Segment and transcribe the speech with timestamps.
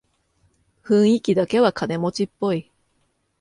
[0.83, 2.71] 雰囲気だけは金持ちっぽい